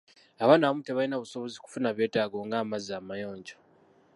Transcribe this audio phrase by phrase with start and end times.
[0.43, 3.55] Abaana abamu tebalina busobozi kufuna byetaago ng'amazzi amayonjo.